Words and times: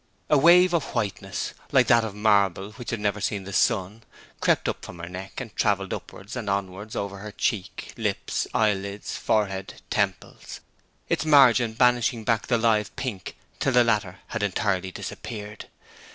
A 0.31 0.37
wave 0.39 0.73
of 0.73 0.95
whiteness, 0.95 1.53
like 1.71 1.85
that 1.85 2.03
of 2.03 2.15
marble 2.15 2.71
which 2.71 2.89
had 2.89 2.99
never 2.99 3.21
seen 3.21 3.43
the 3.43 3.53
sun, 3.53 4.01
crept 4.39 4.67
up 4.67 4.83
from 4.83 4.97
her 4.97 5.07
neck, 5.07 5.39
and 5.39 5.55
travelled 5.55 5.93
upwards 5.93 6.35
and 6.35 6.49
onwards 6.49 6.95
over 6.95 7.19
her 7.19 7.31
cheek, 7.31 7.93
lips, 7.97 8.47
eyelids, 8.51 9.15
forehead, 9.15 9.75
temples, 9.91 10.59
its 11.07 11.23
margin 11.23 11.73
banishing 11.73 12.23
back 12.23 12.47
the 12.47 12.57
live 12.57 12.95
pink 12.95 13.35
till 13.59 13.73
the 13.73 13.83
latter 13.83 14.21
had 14.29 14.41
entirely 14.41 14.91
disappeared. 14.91 15.69